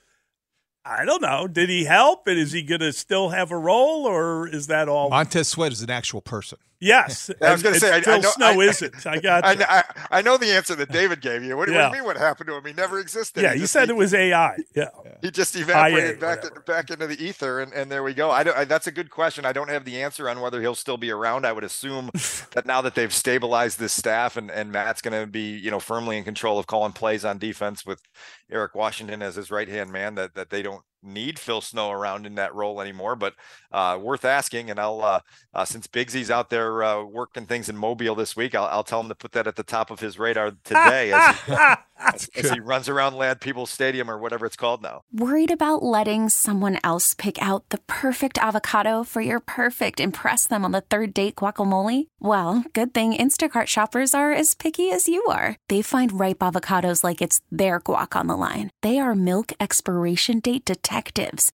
I 0.84 1.04
don't 1.04 1.22
know. 1.22 1.48
Did 1.48 1.68
he 1.68 1.84
help? 1.84 2.26
And 2.26 2.38
is 2.38 2.52
he 2.52 2.62
going 2.62 2.80
to 2.80 2.92
still 2.92 3.30
have 3.30 3.50
a 3.50 3.58
role, 3.58 4.06
or 4.06 4.46
is 4.46 4.68
that 4.68 4.88
all? 4.88 5.10
Montez 5.10 5.48
Sweat 5.48 5.72
is 5.72 5.82
an 5.82 5.90
actual 5.90 6.20
person. 6.20 6.58
Yes, 6.80 7.30
I 7.42 7.52
was 7.52 7.62
going 7.62 7.74
to 7.74 7.80
say, 7.80 7.96
I, 7.96 8.00
Phil 8.00 8.14
I 8.14 8.18
know, 8.18 8.30
Snow 8.30 8.60
I, 8.60 8.64
isn't. 8.64 9.06
I 9.06 9.18
got. 9.18 9.44
I, 9.44 9.52
I, 9.52 9.84
I, 10.18 10.22
know 10.22 10.36
the 10.36 10.52
answer 10.52 10.74
that 10.74 10.90
David 10.90 11.20
gave 11.20 11.42
you. 11.42 11.56
What, 11.56 11.70
yeah. 11.70 11.84
what, 11.84 11.92
do 11.92 11.96
you 11.96 12.02
mean? 12.02 12.06
What 12.06 12.16
happened 12.16 12.48
to 12.48 12.56
him? 12.56 12.64
He 12.64 12.72
never 12.72 12.98
existed. 12.98 13.42
Yeah, 13.42 13.54
he, 13.54 13.60
just, 13.60 13.72
said 13.72 13.88
he, 13.88 13.94
it 13.94 13.96
was 13.96 14.12
AI. 14.12 14.56
Yeah, 14.74 14.88
he 15.22 15.30
just 15.30 15.56
evaporated 15.56 16.20
back 16.20 16.42
to, 16.42 16.50
back 16.66 16.90
into 16.90 17.06
the 17.06 17.22
ether, 17.22 17.60
and, 17.60 17.72
and 17.72 17.90
there 17.90 18.02
we 18.02 18.12
go. 18.12 18.30
I, 18.30 18.42
don't, 18.42 18.68
that's 18.68 18.86
a 18.86 18.92
good 18.92 19.10
question. 19.10 19.46
I 19.46 19.52
don't 19.52 19.70
have 19.70 19.84
the 19.84 20.02
answer 20.02 20.28
on 20.28 20.40
whether 20.40 20.60
he'll 20.60 20.74
still 20.74 20.98
be 20.98 21.10
around. 21.10 21.46
I 21.46 21.52
would 21.52 21.64
assume 21.64 22.10
that 22.52 22.66
now 22.66 22.82
that 22.82 22.94
they've 22.94 23.12
stabilized 23.12 23.78
this 23.78 23.92
staff, 23.92 24.36
and, 24.36 24.50
and 24.50 24.70
Matt's 24.70 25.00
going 25.00 25.18
to 25.18 25.26
be 25.26 25.56
you 25.56 25.70
know 25.70 25.80
firmly 25.80 26.18
in 26.18 26.24
control 26.24 26.58
of 26.58 26.66
calling 26.66 26.92
plays 26.92 27.24
on 27.24 27.38
defense 27.38 27.86
with 27.86 28.02
Eric 28.50 28.74
Washington 28.74 29.22
as 29.22 29.36
his 29.36 29.50
right 29.50 29.68
hand 29.68 29.90
man, 29.90 30.14
that 30.16 30.34
that 30.34 30.50
they 30.50 30.62
don't 30.62 30.82
need 31.06 31.38
Phil 31.38 31.60
Snow 31.60 31.90
around 31.90 32.26
in 32.26 32.34
that 32.34 32.54
role 32.54 32.80
anymore, 32.80 33.16
but 33.16 33.34
uh, 33.72 33.98
worth 34.00 34.24
asking. 34.24 34.70
And 34.70 34.78
I'll, 34.80 35.02
uh, 35.02 35.20
uh, 35.54 35.64
since 35.64 35.86
Bigsy's 35.86 36.30
out 36.30 36.50
there 36.50 36.82
uh, 36.82 37.02
working 37.02 37.46
things 37.46 37.68
in 37.68 37.76
Mobile 37.76 38.14
this 38.14 38.36
week, 38.36 38.54
I'll, 38.54 38.66
I'll, 38.66 38.86
tell 38.86 39.00
him 39.00 39.08
to 39.08 39.14
put 39.14 39.32
that 39.32 39.46
at 39.46 39.56
the 39.56 39.62
top 39.62 39.90
of 39.90 40.00
his 40.00 40.18
radar 40.18 40.52
today 40.62 41.12
as, 41.12 41.40
he, 41.40 41.52
as, 41.98 42.30
as 42.36 42.50
he 42.52 42.60
runs 42.60 42.88
around 42.88 43.14
Ladd 43.16 43.40
Peebles 43.40 43.70
Stadium 43.70 44.10
or 44.10 44.18
whatever 44.18 44.46
it's 44.46 44.56
called 44.56 44.82
now. 44.82 45.02
Worried 45.12 45.50
about 45.50 45.82
letting 45.82 46.28
someone 46.28 46.78
else 46.84 47.14
pick 47.14 47.40
out 47.42 47.68
the 47.70 47.78
perfect 47.86 48.38
avocado 48.38 49.02
for 49.02 49.20
your 49.20 49.40
perfect 49.40 50.00
impress 50.00 50.46
them 50.46 50.64
on 50.64 50.72
the 50.72 50.82
third 50.82 51.12
date 51.12 51.36
guacamole? 51.36 52.06
Well, 52.20 52.64
good 52.72 52.94
thing 52.94 53.14
Instacart 53.14 53.66
shoppers 53.66 54.14
are 54.14 54.32
as 54.32 54.54
picky 54.54 54.90
as 54.90 55.08
you 55.08 55.24
are. 55.26 55.56
They 55.68 55.82
find 55.82 56.18
ripe 56.18 56.38
avocados 56.38 57.02
like 57.02 57.20
it's 57.20 57.40
their 57.50 57.80
guac 57.80 58.18
on 58.18 58.26
the 58.26 58.36
line. 58.36 58.70
They 58.82 58.98
are 58.98 59.14
milk 59.14 59.52
expiration 59.60 60.40
date 60.40 60.64
detectives. 60.64 60.95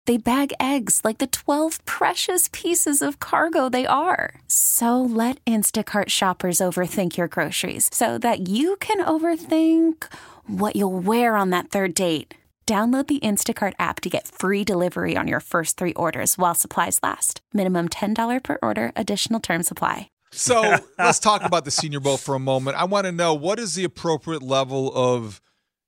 They 0.05 0.17
bag 0.17 0.53
eggs 0.60 1.01
like 1.03 1.17
the 1.17 1.27
12 1.27 1.84
precious 1.84 2.50
pieces 2.53 3.01
of 3.01 3.19
cargo 3.19 3.67
they 3.67 3.86
are. 3.86 4.39
So 4.48 5.01
let 5.01 5.43
Instacart 5.43 6.10
shoppers 6.10 6.60
overthink 6.60 7.17
your 7.17 7.27
groceries 7.27 7.89
so 7.91 8.17
that 8.19 8.48
you 8.48 8.77
can 8.77 9.03
overthink 9.03 10.05
what 10.46 10.77
you'll 10.77 11.00
wear 11.00 11.36
on 11.36 11.50
that 11.50 11.69
third 11.69 11.93
date. 11.93 12.36
Download 12.69 13.08
the 13.08 13.19
Instacart 13.22 13.74
app 13.79 14.00
to 14.01 14.10
get 14.10 14.27
free 14.27 14.63
delivery 14.63 15.17
on 15.17 15.27
your 15.27 15.39
first 15.39 15.75
three 15.75 15.93
orders 15.93 16.38
while 16.38 16.53
supplies 16.53 17.00
last. 17.01 17.41
Minimum 17.51 17.89
$10 17.89 18.43
per 18.43 18.60
order, 18.62 18.91
additional 18.96 19.39
term 19.39 19.63
supply. 19.63 20.12
So 20.31 20.77
let's 21.00 21.17
talk 21.17 21.43
about 21.43 21.65
the 21.65 21.72
Senior 21.72 22.00
Bowl 22.00 22.17
for 22.17 22.36
a 22.36 22.39
moment. 22.39 22.77
I 22.77 22.84
want 22.84 23.08
to 23.08 23.12
know 23.12 23.34
what 23.34 23.58
is 23.58 23.74
the 23.74 23.86
appropriate 23.86 24.43
level 24.43 24.93
of 24.93 25.41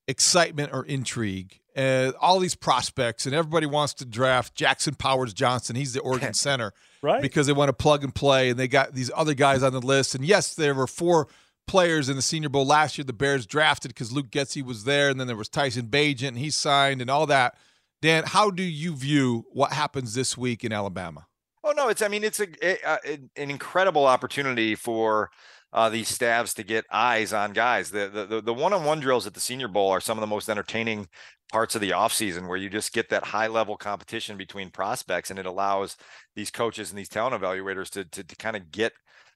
excitement 0.07 0.71
or 0.73 0.83
intrigue? 0.85 1.60
Uh, 1.75 2.11
all 2.19 2.39
these 2.39 2.55
prospects, 2.55 3.25
and 3.25 3.33
everybody 3.33 3.65
wants 3.65 3.93
to 3.95 4.05
draft 4.05 4.53
Jackson 4.55 4.93
Powers 4.95 5.33
Johnson. 5.33 5.75
He's 5.75 5.93
the 5.93 6.01
Oregon 6.01 6.33
center, 6.35 6.73
right? 7.01 7.21
Because 7.21 7.47
they 7.47 7.53
want 7.53 7.69
to 7.69 7.73
plug 7.73 8.03
and 8.03 8.13
play, 8.13 8.49
and 8.49 8.59
they 8.59 8.67
got 8.67 8.93
these 8.93 9.09
other 9.15 9.33
guys 9.33 9.63
on 9.63 9.71
the 9.71 9.81
list. 9.81 10.15
And 10.15 10.25
yes, 10.25 10.53
there 10.53 10.73
were 10.73 10.87
four 10.87 11.27
players 11.67 12.09
in 12.09 12.15
the 12.15 12.21
Senior 12.21 12.49
Bowl 12.49 12.65
last 12.65 12.97
year. 12.97 13.05
The 13.05 13.13
Bears 13.13 13.45
drafted 13.45 13.89
because 13.89 14.11
Luke 14.11 14.29
Getsy 14.29 14.61
was 14.63 14.83
there, 14.83 15.09
and 15.09 15.19
then 15.19 15.27
there 15.27 15.37
was 15.37 15.49
Tyson 15.49 15.87
Bagent, 15.87 16.29
and 16.29 16.37
he 16.37 16.49
signed, 16.49 17.01
and 17.01 17.09
all 17.09 17.25
that. 17.27 17.55
Dan, 18.01 18.23
how 18.25 18.49
do 18.49 18.63
you 18.63 18.95
view 18.95 19.45
what 19.51 19.73
happens 19.73 20.13
this 20.15 20.37
week 20.37 20.63
in 20.63 20.73
Alabama? 20.73 21.27
Oh 21.63 21.73
no, 21.75 21.89
it's 21.89 22.01
I 22.01 22.07
mean 22.07 22.23
it's 22.23 22.39
a, 22.39 22.47
a, 22.63 22.77
a 23.05 23.13
an 23.37 23.49
incredible 23.51 24.05
opportunity 24.05 24.73
for 24.75 25.29
uh, 25.73 25.89
these 25.89 26.09
staffs 26.09 26.53
to 26.55 26.63
get 26.63 26.85
eyes 26.91 27.33
on 27.33 27.53
guys. 27.53 27.91
The, 27.91 28.27
the 28.29 28.41
the 28.41 28.53
one-on-one 28.53 28.99
drills 28.99 29.25
at 29.25 29.33
the 29.33 29.39
Senior 29.39 29.67
Bowl 29.67 29.89
are 29.89 30.01
some 30.01 30.17
of 30.17 30.21
the 30.21 30.27
most 30.27 30.49
entertaining 30.49 31.07
parts 31.51 31.75
of 31.75 31.81
the 31.81 31.91
offseason 31.91 32.47
where 32.47 32.57
you 32.57 32.69
just 32.69 32.93
get 32.93 33.09
that 33.09 33.25
high 33.25 33.47
level 33.47 33.77
competition 33.77 34.37
between 34.37 34.69
prospects 34.69 35.29
and 35.29 35.39
it 35.39 35.45
allows 35.45 35.97
these 36.35 36.51
coaches 36.51 36.89
and 36.89 36.99
these 36.99 37.09
talent 37.09 37.39
evaluators 37.41 37.89
to 37.89 38.05
to, 38.05 38.23
to 38.23 38.35
kind 38.35 38.55
of 38.55 38.71
get 38.71 38.93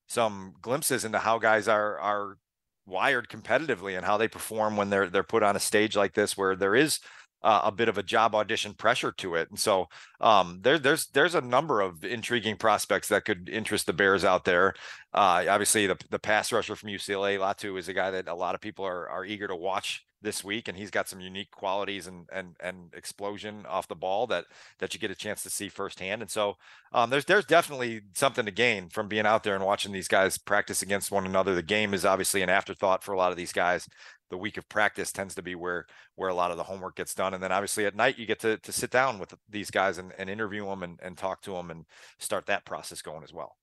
some 0.07 0.53
glimpses 0.61 1.05
into 1.05 1.19
how 1.19 1.37
guys 1.39 1.67
are 1.67 1.99
are 1.99 2.37
wired 2.85 3.27
competitively 3.27 3.97
and 3.97 4.05
how 4.05 4.17
they 4.17 4.27
perform 4.27 4.77
when 4.77 4.89
they're 4.89 5.09
they're 5.09 5.23
put 5.23 5.43
on 5.43 5.55
a 5.55 5.59
stage 5.59 5.95
like 5.95 6.13
this 6.13 6.37
where 6.37 6.55
there 6.55 6.75
is 6.75 6.99
uh, 7.45 7.61
a 7.65 7.71
bit 7.71 7.87
of 7.87 7.99
a 7.99 8.03
job 8.03 8.33
audition 8.33 8.73
pressure 8.73 9.11
to 9.11 9.35
it. 9.35 9.49
And 9.51 9.59
so 9.59 9.87
um, 10.19 10.59
there, 10.63 10.79
there's 10.79 11.05
there's 11.07 11.35
a 11.35 11.41
number 11.41 11.79
of 11.79 12.03
intriguing 12.03 12.57
prospects 12.57 13.07
that 13.09 13.23
could 13.23 13.47
interest 13.49 13.85
the 13.85 13.93
Bears 13.93 14.25
out 14.25 14.45
there. 14.45 14.73
Uh, 15.13 15.45
obviously, 15.47 15.85
the 15.85 15.97
the 16.09 16.19
pass 16.19 16.51
rusher 16.51 16.75
from 16.75 16.89
UCLA, 16.89 17.37
Latu, 17.37 17.77
is 17.77 17.87
a 17.87 17.93
guy 17.93 18.09
that 18.11 18.27
a 18.27 18.33
lot 18.33 18.55
of 18.55 18.61
people 18.61 18.83
are 18.83 19.07
are 19.07 19.23
eager 19.23 19.47
to 19.47 19.55
watch 19.55 20.03
this 20.25 20.43
week, 20.43 20.67
and 20.67 20.75
he's 20.75 20.89
got 20.89 21.07
some 21.07 21.21
unique 21.21 21.51
qualities 21.51 22.07
and 22.07 22.27
and 22.33 22.55
and 22.59 22.91
explosion 22.93 23.65
off 23.67 23.87
the 23.87 23.95
ball 23.95 24.25
that 24.27 24.45
that 24.79 24.93
you 24.93 24.99
get 24.99 25.11
a 25.11 25.15
chance 25.15 25.43
to 25.43 25.49
see 25.49 25.69
firsthand. 25.69 26.21
And 26.23 26.31
so 26.31 26.57
um, 26.91 27.11
there's 27.11 27.25
there's 27.25 27.45
definitely 27.45 28.01
something 28.13 28.45
to 28.45 28.51
gain 28.51 28.89
from 28.89 29.07
being 29.07 29.25
out 29.25 29.43
there 29.43 29.55
and 29.55 29.63
watching 29.63 29.91
these 29.91 30.07
guys 30.07 30.37
practice 30.37 30.81
against 30.81 31.11
one 31.11 31.25
another. 31.25 31.53
The 31.53 31.61
game 31.61 31.93
is 31.93 32.05
obviously 32.05 32.41
an 32.41 32.49
afterthought 32.49 33.03
for 33.03 33.13
a 33.13 33.17
lot 33.17 33.31
of 33.31 33.37
these 33.37 33.53
guys. 33.53 33.87
The 34.29 34.37
week 34.37 34.57
of 34.57 34.67
practice 34.67 35.11
tends 35.11 35.35
to 35.35 35.41
be 35.41 35.55
where 35.55 35.85
where 36.15 36.29
a 36.29 36.33
lot 36.33 36.51
of 36.51 36.57
the 36.57 36.63
homework 36.63 36.95
gets 36.95 37.13
done, 37.13 37.33
and 37.33 37.43
then 37.43 37.51
obviously 37.51 37.85
at 37.85 37.95
night 37.95 38.17
you 38.17 38.25
get 38.25 38.39
to 38.39 38.57
to 38.57 38.71
sit 38.71 38.91
down 38.91 39.19
with 39.19 39.33
these 39.49 39.71
guys 39.71 39.97
and, 39.97 40.13
and 40.17 40.29
interview 40.29 40.65
them 40.65 40.83
and, 40.83 40.99
and 41.01 41.17
talk 41.17 41.41
to 41.43 41.51
them 41.51 41.69
and 41.71 41.85
start 42.17 42.47
that 42.47 42.65
process 42.65 43.01
going 43.01 43.23
as 43.23 43.33
well. 43.33 43.55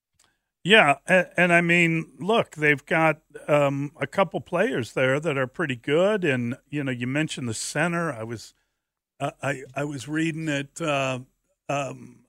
Yeah, 0.65 0.97
and, 1.09 1.27
and, 1.37 1.53
I 1.53 1.61
mean, 1.61 2.13
look, 2.21 2.53
they've 2.53 2.85
got 2.87 3.21
um, 3.49 3.91
a 4.01 4.07
couple 4.07 4.41
players 4.41 4.93
there 4.93 5.19
that 5.19 5.37
are 5.37 5.49
pretty 5.49 5.75
good, 5.75 6.23
and 6.25 6.57
you 6.71 6.85
know, 6.85 6.93
you 6.93 7.09
mentioned 7.09 7.49
the 7.49 7.55
center. 7.55 8.13
I 8.13 8.23
was, 8.23 8.55
uh, 9.19 9.33
I 9.43 9.63
I 9.75 9.83
was 9.83 10.07
reading 10.07 10.45
that 10.45 10.81
uh, 10.81 11.19
um, 11.69 12.21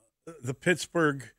the 0.41 0.55
Pittsburgh 0.55 1.29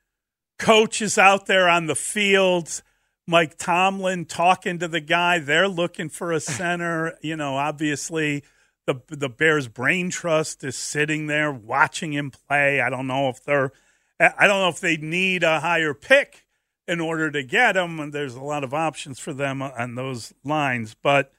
coach 0.59 1.03
is 1.03 1.19
out 1.19 1.47
there 1.47 1.69
on 1.69 1.87
the 1.87 1.97
field. 1.97 2.83
Mike 3.27 3.57
Tomlin 3.57 4.27
talking 4.27 4.79
to 4.79 4.89
the 4.89 5.01
guy. 5.01 5.39
They're 5.39 5.69
looking 5.69 6.09
for 6.09 6.33
a 6.33 6.41
center. 6.41 7.17
you 7.23 7.37
know, 7.37 7.57
obviously 7.57 8.45
the 8.87 9.01
the 9.09 9.29
Bears 9.29 9.69
brain 9.69 10.11
trust 10.11 10.63
is 10.65 10.77
sitting 10.77 11.27
there 11.27 11.53
watching 11.53 12.13
him 12.13 12.31
play. 12.31 12.81
I 12.81 12.91
don't 12.91 13.07
know 13.07 13.29
if 13.29 13.43
they're, 13.43 13.73
I 14.21 14.47
don't 14.47 14.61
know 14.61 14.69
if 14.69 14.81
they 14.81 14.97
need 14.97 15.43
a 15.43 15.61
higher 15.61 15.95
pick 15.95 16.45
in 16.87 17.01
order 17.01 17.31
to 17.31 17.43
get 17.43 17.77
him. 17.77 17.99
And 17.99 18.13
there's 18.13 18.35
a 18.35 18.43
lot 18.43 18.65
of 18.65 18.75
options 18.75 19.19
for 19.19 19.33
them 19.33 19.63
on 19.63 19.95
those 19.95 20.35
lines. 20.45 20.95
But 21.01 21.33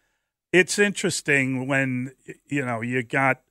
it's 0.51 0.80
interesting 0.80 1.68
when, 1.68 2.13
you 2.48 2.65
know, 2.65 2.82
you 2.82 3.04
got 3.04 3.42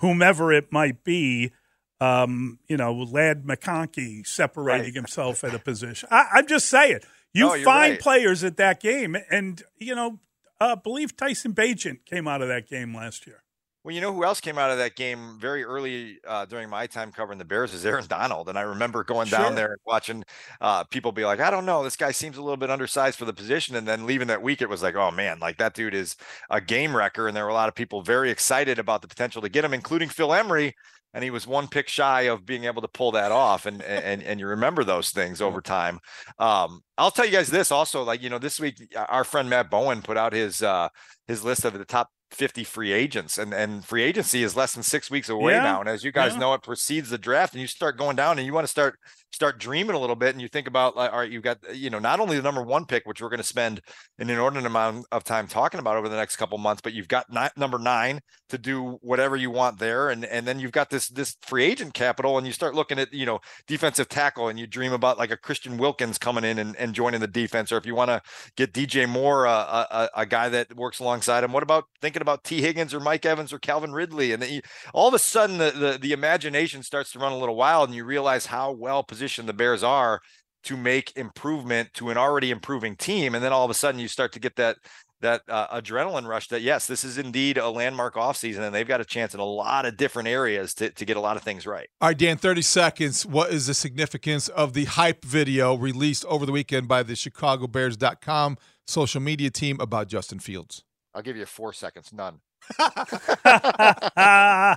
whomever 0.00 0.52
it 0.52 0.72
might 0.72 1.04
be, 1.04 1.52
um, 2.00 2.58
you 2.68 2.76
know, 2.76 2.92
Ladd 2.92 3.44
McConkey 3.44 4.26
separating 4.26 4.86
right. 4.86 4.94
himself 4.94 5.44
at 5.44 5.54
a 5.54 5.58
position. 5.58 6.08
I, 6.10 6.38
am 6.38 6.46
just 6.46 6.66
saying, 6.66 7.00
you 7.34 7.44
no, 7.44 7.64
find 7.64 7.92
right. 7.92 8.00
players 8.00 8.42
at 8.42 8.56
that 8.56 8.80
game. 8.80 9.16
And, 9.30 9.62
you 9.78 9.94
know, 9.94 10.20
uh, 10.60 10.76
believe 10.76 11.16
Tyson 11.16 11.52
Bagent 11.52 12.06
came 12.06 12.26
out 12.26 12.40
of 12.40 12.48
that 12.48 12.68
game 12.68 12.94
last 12.94 13.26
year. 13.26 13.42
Well, 13.84 13.94
you 13.94 14.00
know 14.00 14.14
who 14.14 14.24
else 14.24 14.40
came 14.40 14.56
out 14.56 14.70
of 14.70 14.78
that 14.78 14.96
game 14.96 15.36
very 15.38 15.62
early 15.62 16.18
uh, 16.26 16.46
during 16.46 16.70
my 16.70 16.86
time 16.86 17.12
covering 17.12 17.38
the 17.38 17.44
Bears 17.44 17.74
is 17.74 17.84
Aaron 17.84 18.06
Donald, 18.06 18.48
and 18.48 18.58
I 18.58 18.62
remember 18.62 19.04
going 19.04 19.26
sure. 19.26 19.38
down 19.38 19.56
there 19.56 19.72
and 19.72 19.80
watching 19.86 20.24
uh, 20.62 20.84
people 20.84 21.12
be 21.12 21.26
like, 21.26 21.38
"I 21.38 21.50
don't 21.50 21.66
know, 21.66 21.84
this 21.84 21.94
guy 21.94 22.10
seems 22.10 22.38
a 22.38 22.40
little 22.40 22.56
bit 22.56 22.70
undersized 22.70 23.18
for 23.18 23.26
the 23.26 23.34
position," 23.34 23.76
and 23.76 23.86
then 23.86 24.06
leaving 24.06 24.28
that 24.28 24.40
week, 24.40 24.62
it 24.62 24.70
was 24.70 24.82
like, 24.82 24.94
"Oh 24.94 25.10
man, 25.10 25.38
like 25.38 25.58
that 25.58 25.74
dude 25.74 25.92
is 25.92 26.16
a 26.48 26.62
game 26.62 26.96
wrecker," 26.96 27.28
and 27.28 27.36
there 27.36 27.44
were 27.44 27.50
a 27.50 27.54
lot 27.54 27.68
of 27.68 27.74
people 27.74 28.00
very 28.00 28.30
excited 28.30 28.78
about 28.78 29.02
the 29.02 29.08
potential 29.08 29.42
to 29.42 29.50
get 29.50 29.66
him, 29.66 29.74
including 29.74 30.08
Phil 30.08 30.32
Emery, 30.32 30.74
and 31.14 31.22
he 31.22 31.30
was 31.30 31.46
one 31.46 31.68
pick 31.68 31.88
shy 31.88 32.22
of 32.22 32.44
being 32.44 32.64
able 32.64 32.82
to 32.82 32.88
pull 32.88 33.12
that 33.12 33.32
off, 33.32 33.64
and 33.64 33.80
and 33.82 34.22
and 34.22 34.40
you 34.40 34.46
remember 34.46 34.84
those 34.84 35.10
things 35.10 35.40
over 35.40 35.62
time. 35.62 36.00
Um, 36.38 36.82
I'll 36.98 37.12
tell 37.12 37.24
you 37.24 37.32
guys 37.32 37.48
this 37.48 37.72
also, 37.72 38.02
like 38.02 38.20
you 38.20 38.28
know, 38.28 38.38
this 38.38 38.60
week 38.60 38.94
our 39.08 39.24
friend 39.24 39.48
Matt 39.48 39.70
Bowen 39.70 40.02
put 40.02 40.16
out 40.16 40.32
his 40.32 40.62
uh, 40.62 40.88
his 41.28 41.44
list 41.44 41.64
of 41.64 41.78
the 41.78 41.84
top 41.84 42.10
50 42.34 42.64
free 42.64 42.92
agents 42.92 43.38
and 43.38 43.54
and 43.54 43.84
free 43.84 44.02
agency 44.02 44.42
is 44.42 44.56
less 44.56 44.74
than 44.74 44.82
six 44.82 45.10
weeks 45.10 45.28
away 45.28 45.52
yeah. 45.52 45.62
now 45.62 45.80
and 45.80 45.88
as 45.88 46.04
you 46.04 46.12
guys 46.12 46.32
yeah. 46.32 46.40
know 46.40 46.54
it 46.54 46.62
precedes 46.62 47.10
the 47.10 47.18
draft 47.18 47.54
and 47.54 47.60
you 47.60 47.66
start 47.66 47.96
going 47.96 48.16
down 48.16 48.38
and 48.38 48.46
you 48.46 48.52
want 48.52 48.64
to 48.64 48.70
start 48.70 48.98
start 49.34 49.58
dreaming 49.58 49.96
a 49.96 49.98
little 49.98 50.14
bit 50.14 50.32
and 50.32 50.40
you 50.40 50.48
think 50.48 50.68
about 50.68 50.96
like 50.96 51.12
all 51.12 51.18
right 51.18 51.30
you've 51.30 51.42
got 51.42 51.58
you 51.74 51.90
know 51.90 51.98
not 51.98 52.20
only 52.20 52.36
the 52.36 52.42
number 52.42 52.62
one 52.62 52.84
pick 52.84 53.04
which 53.04 53.20
we're 53.20 53.28
going 53.28 53.38
to 53.38 53.44
spend 53.44 53.80
an 54.18 54.30
inordinate 54.30 54.64
amount 54.64 55.04
of 55.10 55.24
time 55.24 55.48
talking 55.48 55.80
about 55.80 55.96
over 55.96 56.08
the 56.08 56.16
next 56.16 56.36
couple 56.36 56.56
months 56.56 56.80
but 56.80 56.92
you've 56.92 57.08
got 57.08 57.26
number 57.56 57.78
nine 57.78 58.20
to 58.48 58.56
do 58.56 58.98
whatever 59.02 59.36
you 59.36 59.50
want 59.50 59.78
there 59.78 60.08
and 60.08 60.24
and 60.24 60.46
then 60.46 60.60
you've 60.60 60.72
got 60.72 60.88
this 60.88 61.08
this 61.08 61.36
free 61.42 61.64
agent 61.64 61.94
capital 61.94 62.38
and 62.38 62.46
you 62.46 62.52
start 62.52 62.74
looking 62.76 62.98
at 62.98 63.12
you 63.12 63.26
know 63.26 63.40
defensive 63.66 64.08
tackle 64.08 64.48
and 64.48 64.58
you 64.58 64.66
dream 64.66 64.92
about 64.92 65.18
like 65.18 65.32
a 65.32 65.36
christian 65.36 65.76
wilkins 65.76 66.16
coming 66.16 66.44
in 66.44 66.58
and, 66.58 66.76
and 66.76 66.94
joining 66.94 67.20
the 67.20 67.26
defense 67.26 67.72
or 67.72 67.76
if 67.76 67.84
you 67.84 67.94
want 67.94 68.10
to 68.10 68.22
get 68.56 68.72
dj 68.72 69.08
moore 69.08 69.48
uh, 69.48 69.84
a, 69.90 70.08
a, 70.20 70.26
guy 70.26 70.48
that 70.48 70.74
works 70.76 71.00
alongside 71.00 71.42
him 71.42 71.52
what 71.52 71.62
about 71.62 71.84
thinking 72.00 72.22
about 72.24 72.44
tee 72.44 72.60
higgins 72.60 72.92
or 72.94 73.00
mike 73.00 73.24
evans 73.24 73.52
or 73.52 73.58
calvin 73.58 73.92
ridley 73.92 74.32
and 74.32 74.42
then 74.42 74.60
all 74.92 75.08
of 75.08 75.14
a 75.14 75.18
sudden 75.18 75.58
the, 75.58 75.70
the 75.70 75.98
the 76.00 76.12
imagination 76.12 76.82
starts 76.82 77.12
to 77.12 77.18
run 77.18 77.32
a 77.32 77.38
little 77.38 77.56
wild 77.56 77.88
and 77.88 77.96
you 77.96 78.04
realize 78.04 78.46
how 78.46 78.72
well 78.72 79.02
positioned 79.02 79.48
the 79.48 79.52
Bears 79.52 79.82
are 79.82 80.20
to 80.64 80.76
make 80.76 81.16
improvement 81.16 81.92
to 81.94 82.10
an 82.10 82.16
already 82.16 82.50
improving 82.50 82.96
team. 82.96 83.34
And 83.34 83.44
then 83.44 83.52
all 83.52 83.64
of 83.64 83.70
a 83.70 83.74
sudden 83.74 84.00
you 84.00 84.08
start 84.08 84.32
to 84.32 84.40
get 84.40 84.56
that 84.56 84.76
that 85.20 85.40
uh, 85.48 85.80
adrenaline 85.80 86.26
rush 86.26 86.48
that 86.48 86.60
yes, 86.60 86.86
this 86.86 87.02
is 87.02 87.16
indeed 87.16 87.56
a 87.56 87.70
landmark 87.70 88.14
offseason 88.14 88.58
and 88.58 88.74
they've 88.74 88.86
got 88.86 89.00
a 89.00 89.06
chance 89.06 89.32
in 89.32 89.40
a 89.40 89.44
lot 89.44 89.86
of 89.86 89.96
different 89.96 90.28
areas 90.28 90.74
to, 90.74 90.90
to 90.90 91.04
get 91.06 91.16
a 91.16 91.20
lot 91.20 91.36
of 91.36 91.42
things 91.42 91.66
right. 91.66 91.88
All 92.00 92.08
right, 92.08 92.18
Dan, 92.18 92.36
30 92.36 92.60
seconds. 92.60 93.24
What 93.24 93.50
is 93.50 93.66
the 93.66 93.74
significance 93.74 94.48
of 94.48 94.74
the 94.74 94.84
hype 94.84 95.24
video 95.24 95.76
released 95.76 96.26
over 96.26 96.44
the 96.44 96.52
weekend 96.52 96.88
by 96.88 97.02
the 97.02 97.14
ChicagoBears.com 97.14 98.58
social 98.86 99.20
media 99.20 99.50
team 99.50 99.78
about 99.80 100.08
Justin 100.08 100.40
Fields? 100.40 100.84
I'll 101.14 101.22
give 101.22 101.36
you 101.36 101.46
four 101.46 101.72
seconds. 101.72 102.12
None. 102.12 102.40
oh, 102.78 104.76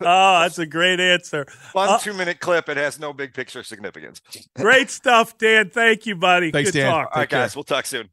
that's 0.00 0.58
a 0.58 0.66
great 0.66 1.00
answer. 1.00 1.44
Fun 1.44 1.88
uh, 1.88 1.98
two 1.98 2.14
minute 2.14 2.40
clip. 2.40 2.68
It 2.68 2.76
has 2.76 2.98
no 2.98 3.12
big 3.12 3.34
picture 3.34 3.62
significance. 3.62 4.20
great 4.54 4.90
stuff, 4.90 5.36
Dan. 5.38 5.70
Thank 5.70 6.06
you, 6.06 6.16
buddy. 6.16 6.50
Thanks, 6.50 6.70
Good 6.70 6.80
Dan. 6.80 6.90
Talk. 6.90 7.10
All 7.12 7.20
right, 7.20 7.28
guys. 7.28 7.56
We'll 7.56 7.64
talk 7.64 7.86
soon. 7.86 8.08